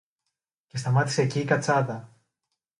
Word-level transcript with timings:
Και 0.67 0.77
σταμάτησε 0.77 1.21
εκεί 1.21 1.39
η 1.39 1.45
κατσάδα 1.45 2.17